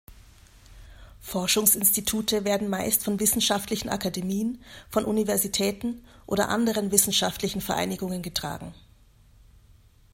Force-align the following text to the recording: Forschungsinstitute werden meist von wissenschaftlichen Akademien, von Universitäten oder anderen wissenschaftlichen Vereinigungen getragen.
Forschungsinstitute 1.19 2.43
werden 2.43 2.69
meist 2.69 3.03
von 3.03 3.19
wissenschaftlichen 3.19 3.87
Akademien, 3.87 4.63
von 4.89 5.05
Universitäten 5.05 6.03
oder 6.25 6.49
anderen 6.49 6.89
wissenschaftlichen 6.91 7.61
Vereinigungen 7.61 8.23
getragen. 8.23 8.73